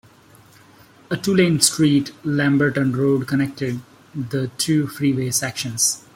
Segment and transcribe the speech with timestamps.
[1.11, 3.81] A two-lane street, Lamberton Road, connected
[4.15, 6.03] the two freeway sections.